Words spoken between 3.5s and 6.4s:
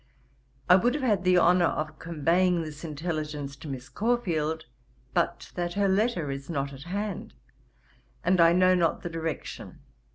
to Miss Caulfield, but that her letter